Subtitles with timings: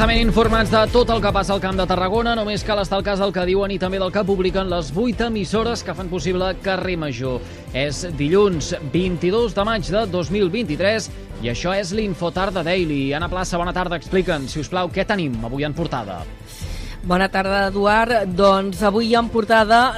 [0.00, 3.04] Ben informats de tot el que passa al Camp de Tarragona, només cal estar al
[3.06, 6.48] cas del que diuen i també del que publiquen les 8 emissores que fan possible
[6.64, 7.38] Carrer Major.
[7.76, 11.10] És dilluns 22 de maig de 2023
[11.44, 13.12] i això és l'Infotarda Daily.
[13.14, 14.00] Anna Plaça, bona tarda.
[14.00, 16.24] Explica'ns, si us plau, què tenim avui en portada.
[17.02, 18.26] Bona tarda, Eduard.
[18.36, 19.94] Doncs avui en portada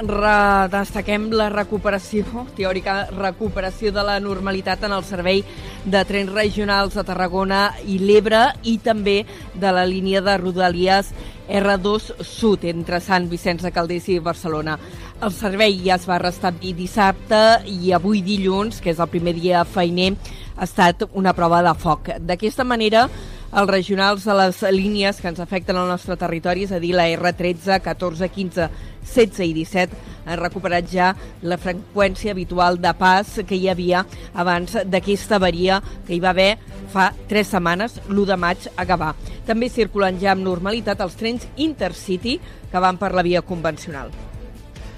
[0.71, 5.41] destaquem la recuperació, teòrica recuperació de la normalitat en el servei
[5.83, 11.11] de trens regionals de Tarragona i l'Ebre i també de la línia de Rodalies
[11.49, 14.77] R2 Sud entre Sant Vicenç de Calders i Barcelona.
[15.19, 19.67] El servei ja es va restablir dissabte i avui dilluns, que és el primer dia
[19.67, 20.13] feiner,
[20.55, 22.15] ha estat una prova de foc.
[22.23, 23.09] D'aquesta manera,
[23.53, 27.05] els regionals de les línies que ens afecten al nostre territori, és a dir, la
[27.13, 28.67] R13, 14, 15,
[29.13, 31.11] 16 i 17, han recuperat ja
[31.43, 36.51] la freqüència habitual de pas que hi havia abans d'aquesta avaria que hi va haver
[36.93, 39.13] fa tres setmanes, l'1 de maig a Gavà.
[39.45, 42.39] També circulen ja amb normalitat els trens Intercity
[42.71, 44.13] que van per la via convencional.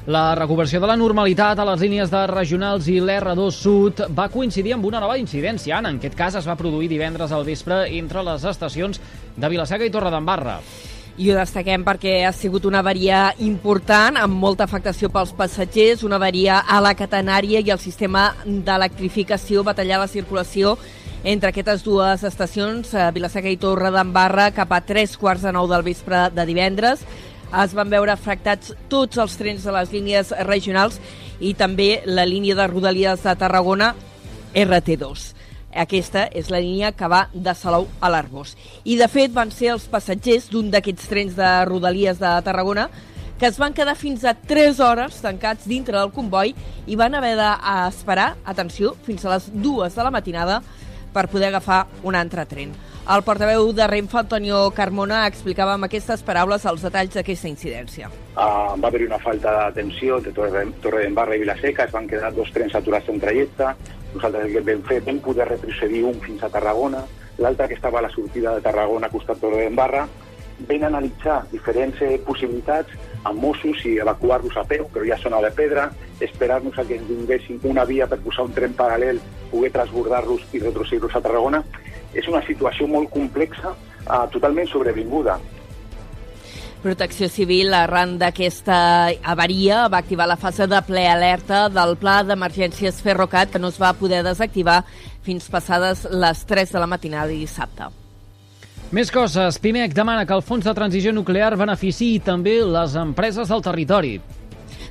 [0.06, 4.76] La recuperació de la normalitat a les línies de regionals i l'R2 Sud va coincidir
[4.76, 5.80] amb una nova incidència.
[5.80, 9.02] En aquest cas es va produir divendres al vespre entre les estacions
[9.34, 10.60] de Vilaseca i Torredembarra.
[11.18, 16.22] I ho destaquem perquè ha sigut una avaria important, amb molta afectació pels passatgers, una
[16.22, 20.78] avaria a la catenària i el sistema d'electrificació va tallar la circulació
[21.24, 25.66] entre aquestes dues estacions, eh, Vilaseca i Torre d'Embarra, cap a tres quarts de nou
[25.66, 27.02] del vespre de divendres
[27.64, 31.00] es van veure afectats tots els trens de les línies regionals
[31.40, 33.94] i també la línia de Rodalies de Tarragona
[34.56, 35.26] RT2.
[35.76, 38.56] Aquesta és la línia que va de Salou a l'Arbós.
[38.84, 42.88] I, de fet, van ser els passatgers d'un d'aquests trens de Rodalies de Tarragona
[43.36, 46.54] que es van quedar fins a 3 hores tancats dintre del comboi
[46.88, 50.62] i van haver d'esperar, atenció, fins a les 2 de la matinada
[51.16, 52.76] per poder agafar un altre tren.
[53.06, 58.10] El portaveu de Renfe, Antonio Carmona, explicava amb aquestes paraules els detalls d'aquesta incidència.
[58.34, 62.34] Uh, va haver una falta d'atenció de Torre, Torre d'Embarra i Vilaseca, es van quedar
[62.34, 63.70] dos trens aturats en trajecte,
[64.16, 67.04] nosaltres el que vam fer, vam poder retrocedir un fins a Tarragona,
[67.38, 70.08] l'altre que estava a la sortida de Tarragona, costat Torre d'Embarra,
[70.66, 75.52] vam analitzar diferents eh, possibilitats amb Mossos i evacuar-los a peu, però ja zona de
[75.54, 79.20] pedra, esperar-nos a que ens vinguessin una via per posar un tren paral·lel,
[79.52, 81.64] poder transbordar-los i retrocedir-los a Tarragona,
[82.14, 85.40] és una situació molt complexa, eh, totalment sobrevinguda.
[86.86, 93.02] Protecció Civil, arran d'aquesta avaria, va activar la fase de ple alerta del Pla d'Emergències
[93.02, 94.84] Ferrocat, que no es va poder desactivar
[95.26, 97.90] fins passades les 3 de la matinada de dissabte.
[98.94, 99.58] Més coses.
[99.58, 104.20] Pimec demana que el Fons de Transició Nuclear beneficiï també les empreses del territori.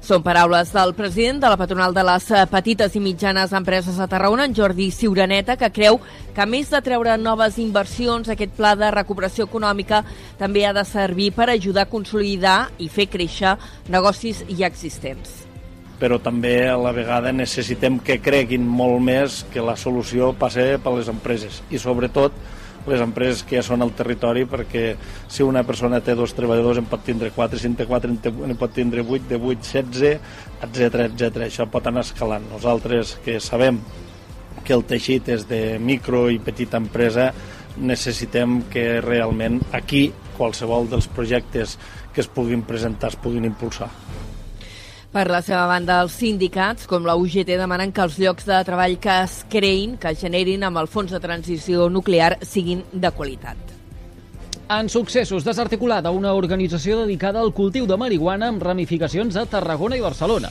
[0.04, 4.04] Són paraules del president de la patronal de les eh, petites i mitjanes empreses a
[4.04, 5.96] Tarragona, en Jordi Siuraneta, que creu
[6.34, 10.02] que a més de treure noves inversions, aquest pla de recuperació econòmica
[10.36, 13.54] també ha de servir per ajudar a consolidar i fer créixer
[13.88, 15.46] negocis ja existents.
[15.96, 20.98] Però també a la vegada necessitem que creguin molt més que la solució passe per
[20.98, 22.36] les empreses i sobretot
[22.86, 24.84] les empreses que ja són al territori perquè
[25.30, 28.56] si una persona té dos treballadors en pot tindre 4, si en té 4 en
[28.60, 30.32] pot tindre 8, de 8, 16,
[30.68, 31.44] etc etc.
[31.48, 32.46] Això pot anar escalant.
[32.52, 33.80] Nosaltres que sabem
[34.64, 37.30] que el teixit és de micro i petita empresa
[37.76, 40.06] necessitem que realment aquí
[40.38, 41.78] qualsevol dels projectes
[42.14, 43.90] que es puguin presentar es puguin impulsar.
[45.14, 48.96] Per la seva banda, els sindicats, com la UGT, demanen que els llocs de treball
[48.98, 53.70] que es creïn, que es generin amb el fons de transició nuclear, siguin de qualitat.
[54.74, 60.02] En successos, desarticulada una organització dedicada al cultiu de marihuana amb ramificacions a Tarragona i
[60.02, 60.50] Barcelona.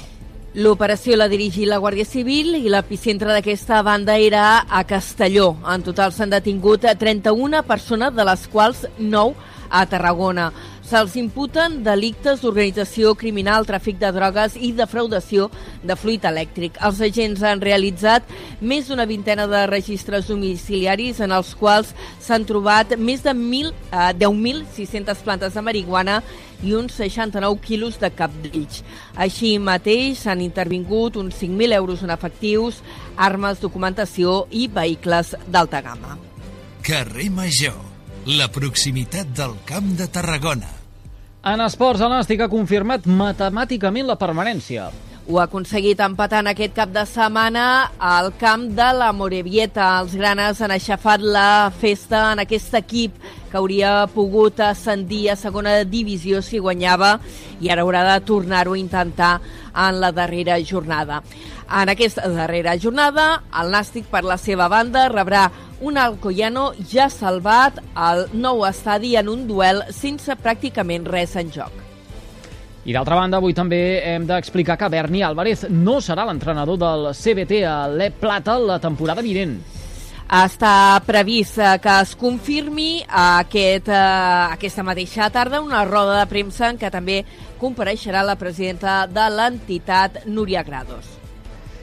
[0.56, 5.58] L'operació la dirigí la Guàrdia Civil i l'epicentre d'aquesta banda era a Castelló.
[5.68, 10.52] En total s'han detingut 31 persones, de les quals 9 a Tarragona.
[10.84, 15.46] Se'ls imputen delictes d'organització criminal, tràfic de drogues i defraudació
[15.80, 16.76] de fluid elèctric.
[16.84, 18.28] Els agents han realitzat
[18.60, 24.10] més d'una vintena de registres domiciliaris en els quals s'han trobat més de 1.000, eh,
[24.20, 26.20] 10.600 plantes de marihuana
[26.64, 28.84] i uns 69 quilos de capdills.
[29.16, 32.84] Així mateix s'han intervingut uns 5.000 euros en efectius,
[33.16, 36.20] armes, documentació i vehicles d'alta gamma.
[36.84, 37.93] Carrer Major
[38.26, 40.70] la proximitat del Camp de Tarragona.
[41.44, 44.86] En esports, el Nàstic ha confirmat matemàticament la permanència.
[45.24, 47.66] Ho ha aconseguit empatant aquest cap de setmana
[47.96, 49.86] al camp de la Morevieta.
[50.02, 53.16] Els granes han aixafat la festa en aquest equip
[53.48, 57.14] que hauria pogut ascendir a segona divisió si guanyava
[57.64, 59.38] i ara haurà de tornar-ho a intentar
[59.72, 61.22] en la darrera jornada.
[61.72, 65.46] En aquesta darrera jornada, el Nàstic, per la seva banda, rebrà
[65.80, 71.83] un Alcoyano ja salvat al nou estadi en un duel sense pràcticament res en joc.
[72.84, 77.62] I d'altra banda, avui també hem d'explicar que Berni Álvarez no serà l'entrenador del CBT
[77.64, 79.56] a l'E Plata la temporada vinent.
[80.34, 84.02] Està previst eh, que es confirmi aquest, eh,
[84.58, 87.22] aquesta mateixa tarda una roda de premsa en què també
[87.62, 91.08] compareixerà la presidenta de l'entitat, Núria Grados.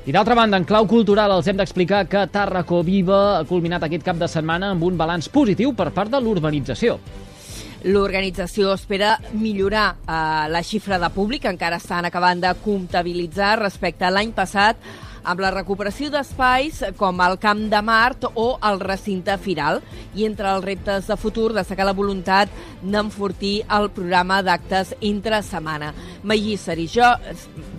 [0.05, 4.05] I d'altra banda, en clau cultural els hem d'explicar que Tàrraco Viva ha culminat aquest
[4.05, 6.99] cap de setmana amb un balanç positiu per part de l'urbanització.
[7.85, 14.11] L'organització espera millorar eh, la xifra de públic, encara estan acabant de comptabilitzar respecte a
[14.13, 14.77] l'any passat,
[15.25, 19.81] amb la recuperació d'espais com el Camp de Mart o el recinte firal.
[20.15, 25.95] I entre els reptes de futur destacar la voluntat d'enfortir el programa d'actes entre setmana.
[26.23, 27.17] Magí Serijol,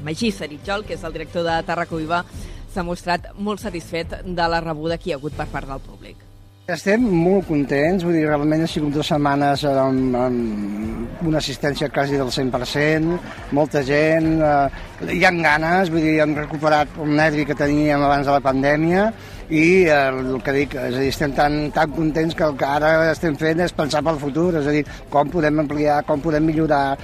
[0.06, 2.24] Magí Serijol, que és el director de Tarracoviva,
[2.72, 6.31] s'ha mostrat molt satisfet de la rebuda que hi ha hagut per part del públic.
[6.70, 12.20] Estem molt contents, vull dir, realment ha sigut dues setmanes amb, amb una assistència quasi
[12.20, 13.16] del 100%,
[13.58, 18.30] molta gent, eh, hi ha ganes, vull dir, hem recuperat el nervi que teníem abans
[18.30, 19.08] de la pandèmia
[19.50, 22.70] i eh, el que dic, és a dir, estem tan, tan contents que el que
[22.70, 26.46] ara estem fent és pensar pel futur, és a dir, com podem ampliar, com podem
[26.46, 27.00] millorar,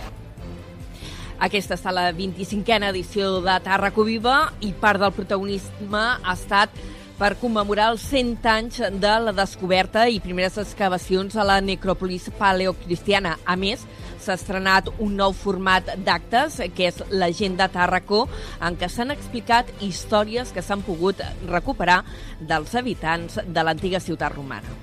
[1.38, 6.74] aquesta està la 25a edició de Tàrraco Viva i part del protagonisme ha estat
[7.17, 13.35] per commemorar els 100 anys de la descoberta i primeres excavacions a la necròpolis paleocristiana.
[13.45, 13.85] A més,
[14.21, 18.25] s'ha estrenat un nou format d'actes, que és l'Agenda Tàrraco,
[18.61, 22.03] en què s'han explicat històries que s'han pogut recuperar
[22.39, 24.77] dels habitants de l'antiga ciutat romana.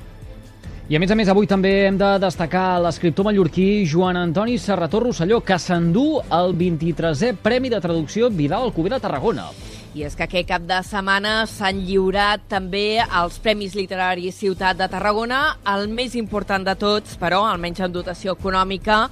[0.85, 5.01] I a més a més, avui també hem de destacar l'escriptor mallorquí Joan Antoni Serrató
[5.01, 9.49] Rosselló, que s'endú el 23è Premi de Traducció Vidal Alcover de Tarragona.
[9.95, 14.89] I és que aquest cap de setmana s'han lliurat també els Premis Literaris Ciutat de
[14.91, 19.05] Tarragona, el més important de tots, però almenys en dotació econòmica,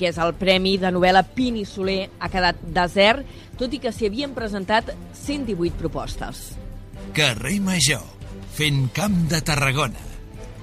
[0.00, 3.26] que és el Premi de novel·la Pini Soler, ha quedat desert,
[3.60, 6.54] tot i que s'hi havien presentat 118 propostes.
[7.12, 8.06] Carrer Major,
[8.56, 10.06] fent camp de Tarragona.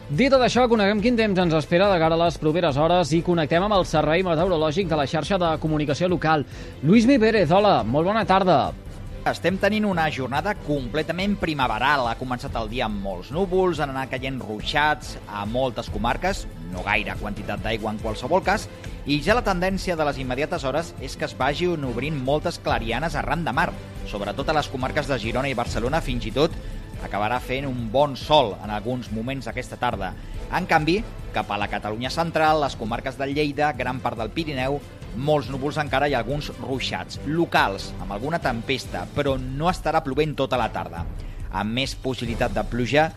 [0.10, 3.22] Dit tot això, coneguem quin temps ens espera de cara a les properes hores i
[3.22, 6.48] connectem amb el Servei Meteorològic de la xarxa de comunicació local.
[6.82, 8.87] Lluís Mi Pérez, hola, molt bona tarda.
[9.26, 12.06] Estem tenint una jornada completament primaveral.
[12.08, 16.84] Ha començat el dia amb molts núvols, han anat caient ruixats a moltes comarques, no
[16.86, 18.70] gaire quantitat d'aigua en qualsevol cas,
[19.06, 23.16] i ja la tendència de les immediates hores és que es vagin obrint moltes clarianes
[23.16, 23.72] arran de mar,
[24.08, 26.56] sobretot a les comarques de Girona i Barcelona, fins i tot
[27.04, 30.14] acabarà fent un bon sol en alguns moments aquesta tarda.
[30.56, 31.02] En canvi,
[31.36, 34.80] cap a la Catalunya central, les comarques de Lleida, gran part del Pirineu,
[35.16, 40.60] molts núvols encara i alguns ruixats, locals, amb alguna tempesta, però no estarà plovent tota
[40.60, 41.06] la tarda.
[41.52, 43.08] Amb més possibilitat de pluja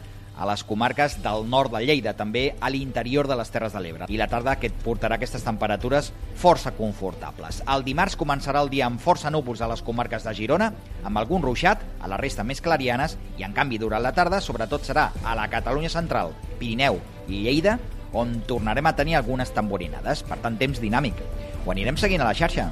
[0.41, 4.07] a les comarques del nord de Lleida, també a l'interior de les Terres de l'Ebre.
[4.09, 6.09] I la tarda que et portarà aquestes temperatures
[6.41, 7.61] força confortables.
[7.69, 10.73] El dimarts començarà el dia amb força núvols a les comarques de Girona,
[11.05, 14.89] amb algun ruixat, a la resta més clarianes, i en canvi durant la tarda sobretot
[14.89, 17.77] serà a la Catalunya central, Pirineu i Lleida,
[18.17, 20.25] on tornarem a tenir algunes tamborinades.
[20.27, 21.21] Per tant, temps dinàmic.
[21.65, 22.71] Ho anirem seguint a la xarxa.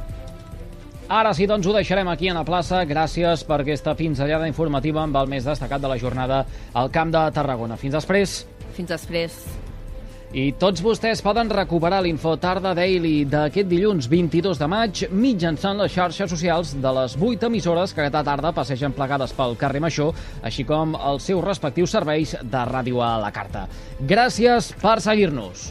[1.09, 2.83] Ara sí, doncs ho deixarem aquí a la plaça.
[2.85, 6.43] Gràcies per aquesta pinzellada informativa amb el més destacat de la jornada
[6.77, 7.81] al Camp de Tarragona.
[7.81, 8.43] Fins després.
[8.77, 9.41] Fins després.
[10.37, 15.95] I tots vostès poden recuperar l'info Tarda Daily d'aquest dilluns 22 de maig mitjançant les
[15.95, 20.13] xarxes socials de les 8 emissores que aquesta tarda passegen plegades pel carrer Major,
[20.45, 23.65] així com els seus respectius serveis de ràdio a la carta.
[24.05, 25.71] Gràcies per seguir-nos.